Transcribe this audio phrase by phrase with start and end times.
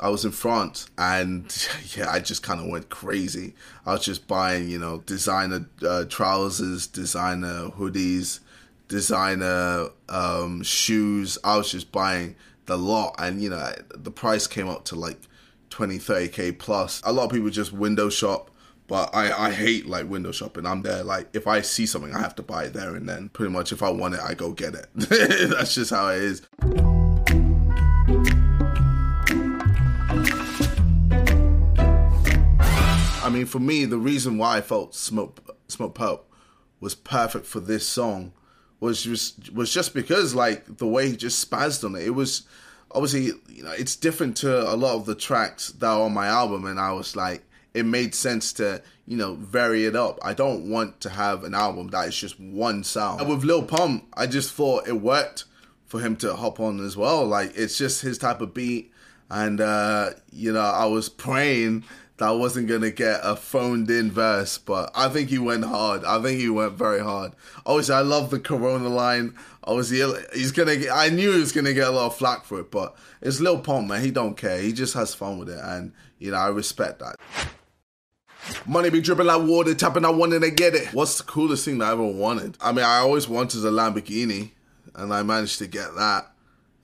[0.00, 1.44] I was in France and
[1.96, 3.54] yeah, I just kind of went crazy.
[3.86, 8.40] I was just buying, you know, designer uh, trousers, designer hoodies,
[8.88, 11.38] designer um, shoes.
[11.44, 12.36] I was just buying
[12.66, 15.20] the lot and, you know, the price came up to like
[15.70, 17.00] 20, 30k plus.
[17.04, 18.50] A lot of people just window shop
[18.86, 20.66] but I, I hate like window shopping.
[20.66, 23.30] I'm there like if I see something, I have to buy it there and then.
[23.30, 24.88] Pretty much, if I want it, I go get it.
[24.94, 26.42] That's just how it is.
[33.34, 36.20] Mean, for me, the reason why I felt Smoke Smokepurpp
[36.78, 38.32] was perfect for this song
[38.78, 42.04] was just was just because like the way he just spazzed on it.
[42.04, 42.42] It was
[42.92, 46.28] obviously you know it's different to a lot of the tracks that are on my
[46.28, 47.42] album, and I was like
[47.72, 50.20] it made sense to you know vary it up.
[50.22, 53.20] I don't want to have an album that is just one sound.
[53.20, 55.44] And with Lil Pump, I just thought it worked
[55.86, 57.26] for him to hop on as well.
[57.26, 58.92] Like it's just his type of beat,
[59.28, 61.82] and uh, you know I was praying
[62.18, 66.04] that wasn't gonna get a phoned in verse, but I think he went hard.
[66.04, 67.32] I think he went very hard.
[67.66, 69.34] Obviously, I love the Corona line.
[69.64, 70.76] Obviously, he's gonna.
[70.76, 73.40] Get, I knew he was gonna get a lot of flack for it, but it's
[73.40, 74.02] Lil Pump, man.
[74.02, 74.60] He don't care.
[74.60, 77.16] He just has fun with it, and you know I respect that.
[78.66, 80.92] Money be dripping like water, tapping I wanted to get it.
[80.92, 82.56] What's the coolest thing that I ever wanted?
[82.60, 84.50] I mean, I always wanted a Lamborghini,
[84.94, 86.30] and I managed to get that.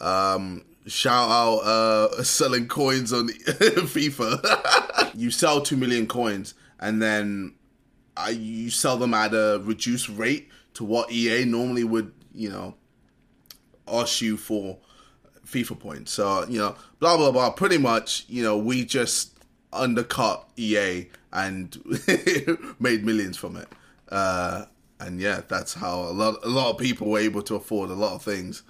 [0.00, 5.10] Um, shout out uh, selling coins on FIFA.
[5.14, 7.54] you sell 2 million coins, and then
[8.16, 12.74] uh, you sell them at a reduced rate to what EA normally would, you know,
[13.88, 14.78] ask you for
[15.46, 16.12] FIFA points.
[16.12, 17.50] So, you know, blah, blah, blah.
[17.50, 19.38] Pretty much, you know, we just
[19.72, 21.76] undercut EA and
[22.80, 23.68] made millions from it.
[24.08, 24.66] Uh,
[25.00, 27.94] and yeah, that's how a lot a lot of people were able to afford a
[27.94, 28.62] lot of things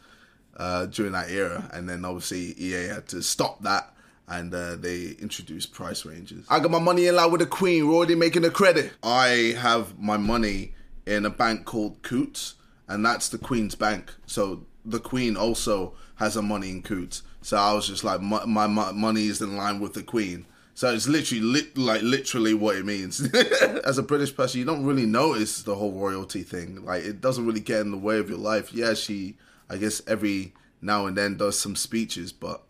[0.56, 1.68] uh, during that era.
[1.72, 3.92] And then obviously EA had to stop that.
[4.28, 6.44] And uh, they introduced price ranges.
[6.50, 7.86] I got my money in line with the Queen.
[7.86, 8.92] We're already making a credit.
[9.02, 10.74] I have my money
[11.06, 12.54] in a bank called Coutts,
[12.88, 14.12] and that's the Queen's bank.
[14.26, 17.22] So the Queen also has her money in Coutts.
[17.40, 20.44] So I was just like, my, my, my money is in line with the Queen.
[20.74, 23.32] So it's literally li- like literally what it means.
[23.84, 26.84] As a British person, you don't really notice the whole royalty thing.
[26.84, 28.74] Like it doesn't really get in the way of your life.
[28.74, 29.36] Yeah, she
[29.68, 32.62] I guess every now and then does some speeches, but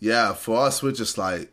[0.00, 1.50] yeah, for us we're just like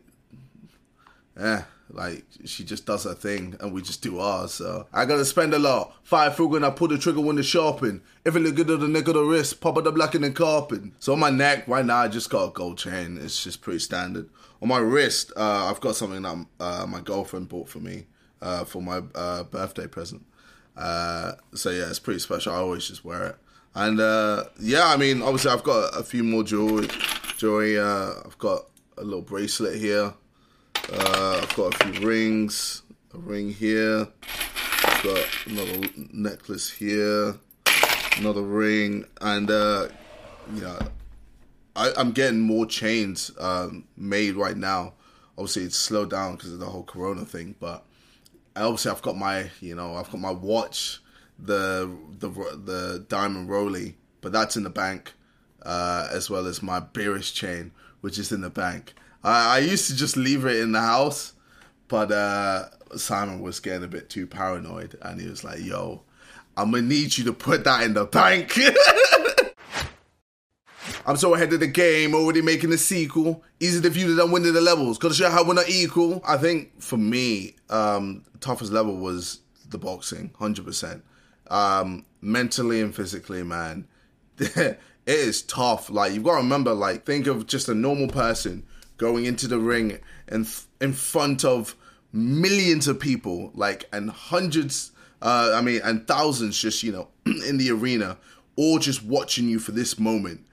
[1.38, 4.52] eh, like she just does her thing and we just do ours.
[4.54, 5.94] So I gotta spend a lot.
[6.02, 8.02] Fire frugal and I pull the trigger when the shopping.
[8.24, 10.24] If it look good on the neck of the wrist, pop it the black and
[10.24, 10.82] the carpet.
[11.00, 13.18] So on my neck right now I just got a gold chain.
[13.20, 14.28] It's just pretty standard
[14.62, 18.06] on my wrist, uh, I've got something that uh, my girlfriend bought for me
[18.40, 20.24] uh, for my uh, birthday present.
[20.76, 22.52] Uh, so yeah, it's pretty special.
[22.52, 23.36] I always just wear it.
[23.76, 26.88] And uh, yeah, I mean, obviously, I've got a few more jewelry.
[27.36, 27.78] Jewelry.
[27.78, 28.64] I've got
[28.96, 30.14] a little bracelet here.
[30.92, 32.82] I've got a few rings.
[33.12, 34.08] A ring here.
[34.82, 37.34] I've got another necklace here.
[38.16, 40.78] Another ring, and you know,
[41.74, 44.94] I, am getting more chains um, made right now.
[45.36, 47.84] Obviously, it's slowed down because of the whole Corona thing, but
[48.54, 51.00] I obviously, I've got my you know I've got my watch,
[51.38, 55.12] the the the diamond Roly, but that's in the bank,
[55.62, 58.94] uh, as well as my bearish chain, which is in the bank.
[59.22, 61.32] I, I used to just leave it in the house,
[61.88, 62.66] but uh,
[62.96, 66.02] Simon was getting a bit too paranoid, and he was like, "Yo,
[66.56, 68.52] I'm gonna need you to put that in the bank."
[71.08, 73.44] I'm so ahead of the game, already making a sequel.
[73.60, 74.98] Easy to view that I'm winning the levels.
[74.98, 76.20] Gotta show how we're not equal.
[76.26, 81.02] I think for me, um, toughest level was the boxing, 100%.
[81.48, 83.86] Um, mentally and physically, man.
[84.38, 85.88] it is tough.
[85.90, 88.64] Like, you've got to remember, like, think of just a normal person
[88.96, 89.98] going into the ring
[90.28, 90.48] and
[90.80, 91.76] in front of
[92.12, 94.92] millions of people, like, and hundreds,
[95.22, 97.08] uh, I mean, and thousands just, you know,
[97.46, 98.18] in the arena,
[98.56, 100.46] all just watching you for this moment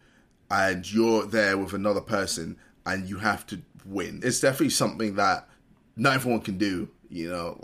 [0.52, 4.20] and you're there with another person and you have to win.
[4.24, 5.47] It's definitely something that
[5.96, 7.62] not everyone can do, you know.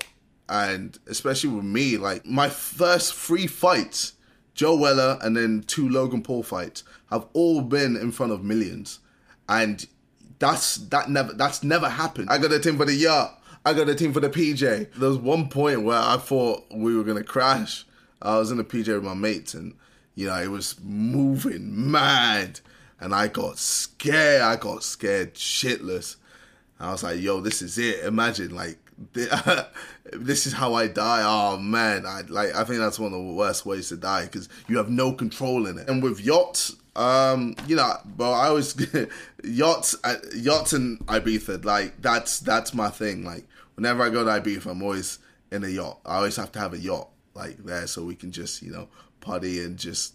[0.50, 4.13] And especially with me, like my first three fights,
[4.56, 9.00] Joe Weller and then two Logan Paul fights, have all been in front of millions.
[9.48, 9.86] And
[10.40, 12.30] that's that never that's never happened.
[12.30, 13.42] I got a team for the yacht.
[13.66, 14.94] I got a team for the PJ.
[14.96, 17.86] There was one point where I thought we were gonna crash.
[18.22, 19.75] I was in the PJ with my mates and
[20.16, 22.60] you know, it was moving mad
[23.00, 24.42] and I got scared.
[24.42, 26.16] I got scared shitless.
[26.80, 28.78] I was like, "Yo, this is it." Imagine like
[29.13, 31.22] this is how I die.
[31.24, 32.56] Oh man, I like.
[32.56, 35.68] I think that's one of the worst ways to die because you have no control
[35.68, 35.88] in it.
[35.90, 38.75] And with yachts, Um, you know, but I always
[39.44, 41.63] yachts, uh, yachts in Ibiza.
[41.63, 43.24] Like that's that's my thing.
[43.24, 45.19] Like whenever I go to Ibiza, I'm always
[45.51, 46.00] in a yacht.
[46.06, 48.90] I always have to have a yacht like there so we can just you know
[49.22, 50.13] party and just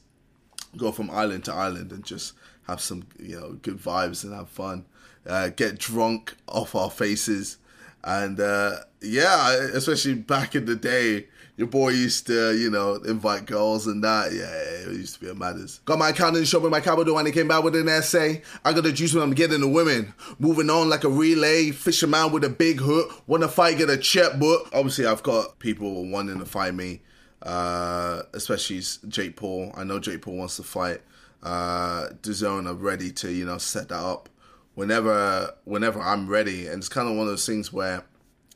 [0.77, 2.35] go from island to island and just
[2.67, 4.85] have some you know good vibes and have fun.
[5.27, 7.57] Uh, get drunk off our faces,
[8.05, 13.47] and uh, yeah, especially back in the day your boy used to, you know, invite
[13.47, 14.33] girls and that.
[14.33, 15.81] Yeah, it used to be a matters.
[15.85, 17.89] Got my account in the shop with my capital and he came back with an
[17.89, 18.43] essay.
[18.65, 20.15] I got the juice when I'm getting the women.
[20.39, 21.71] Moving on like a relay.
[21.71, 23.23] Fisherman with a big hook.
[23.29, 24.69] Wanna fight, get a checkbook.
[24.73, 27.03] Obviously, I've got people wanting to fight me.
[27.41, 29.71] Uh, especially Jake Paul.
[29.77, 31.03] I know Jake Paul wants to fight.
[31.43, 34.31] Uh, DAZN are ready to, you know, set that up
[34.75, 36.67] whenever whenever I'm ready.
[36.67, 38.05] And it's kind of one of those things where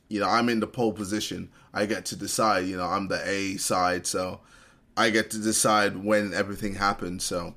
[0.09, 1.49] you know, I'm in the pole position.
[1.73, 4.41] I get to decide, you know, I'm the A side, so
[4.97, 7.23] I get to decide when everything happens.
[7.23, 7.53] So,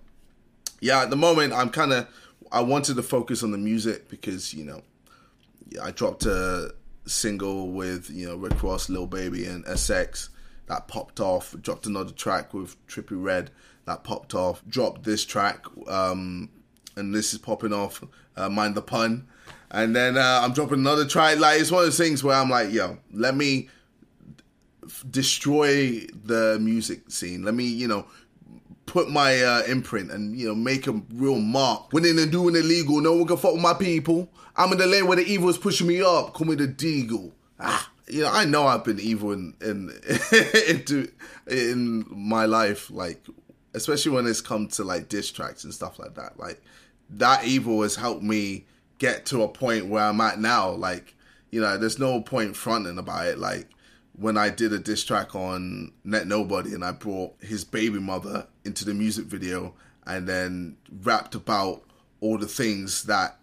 [0.81, 2.07] yeah, at the moment, I'm kind of,
[2.53, 4.83] I wanted to focus on the music because, you know,
[5.83, 6.75] I dropped a
[7.07, 10.29] single with, you know, Rick Ross, Lil Baby, and SX
[10.67, 11.57] that popped off.
[11.63, 13.51] Dropped another track with Trippie Redd
[13.87, 14.63] that popped off.
[14.69, 16.51] Dropped this track, um,
[16.97, 18.03] and this is popping off.
[18.37, 19.29] Uh, Mind the pun
[19.73, 21.39] and then uh, I'm dropping another track.
[21.39, 23.71] Like it's one of those things where I'm like, yo, let me
[24.85, 27.43] f- destroy the music scene.
[27.43, 28.07] Let me, you know,
[28.85, 31.93] put my uh, imprint and you know make a real mark.
[31.93, 34.29] Winning and doing illegal, no one can fuck with my people.
[34.57, 36.35] I'm in the lane where the evil is pushing me up.
[36.35, 37.33] Call me the Deagle.
[37.59, 39.91] Ah, you know, I know I've been evil in in
[40.69, 41.11] into
[41.47, 43.25] in my life, like
[43.73, 46.39] especially when it's come to like diss tracks and stuff like that.
[46.39, 46.63] Like
[47.19, 48.65] that evil has helped me
[48.99, 50.71] get to a point where I'm at now.
[50.71, 51.15] Like,
[51.51, 53.39] you know, there's no point fronting about it.
[53.39, 53.69] Like
[54.15, 58.47] when I did a diss track on Net Nobody and I brought his baby mother
[58.65, 59.75] into the music video
[60.07, 61.83] and then rapped about
[62.21, 63.39] all the things that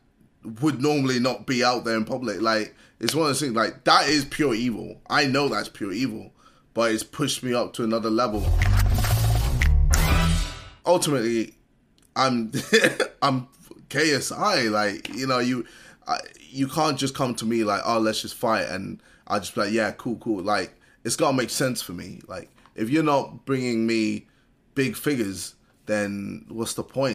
[0.61, 2.41] would normally not be out there in public.
[2.41, 5.01] Like it's one of those things like that is pure evil.
[5.09, 6.31] I know that's pure evil,
[6.73, 8.45] but it's pushed me up to another level.
[10.85, 11.55] Ultimately,
[12.15, 12.51] I'm
[13.21, 13.47] I'm
[13.89, 14.71] KSI.
[14.71, 15.65] Like you know, you
[16.07, 19.55] I, you can't just come to me like, oh, let's just fight, and I just
[19.55, 20.41] be like, yeah, cool, cool.
[20.41, 22.21] Like it's gotta make sense for me.
[22.27, 24.27] Like if you're not bringing me
[24.75, 25.55] big figures,
[25.85, 27.07] then what's the point?